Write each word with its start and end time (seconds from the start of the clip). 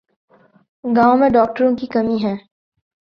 گاؤں 0.83 1.17
میں 1.17 1.29
ڈاکٹروں 1.29 1.71
کی 1.77 1.87
کمی 1.87 2.17
ہے 2.23 2.33